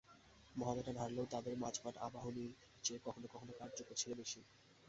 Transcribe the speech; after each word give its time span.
মোহামেডান 0.55 0.97
হারলেও 0.97 1.31
তাদের 1.33 1.53
মাঝমাঠ 1.57 1.95
আবাহনীর 2.07 2.51
চেয়ে 2.83 3.03
কখনো 3.05 3.27
কখনো 3.33 3.51
কার্যকর 3.59 3.95
ছিল 3.95 4.11
বেশি। 4.13 4.39